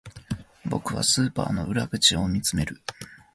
[0.65, 2.81] 僕はスーパーの裏口を見つめる